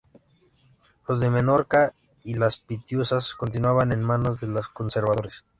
[1.07, 1.93] Los de Menorca
[2.23, 5.45] y las Pitiusas continuaban en manos de los conservadores.